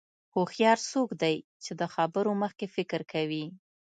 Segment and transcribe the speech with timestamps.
[0.33, 3.45] هوښیار څوک دی چې د خبرو مخکې فکر کوي.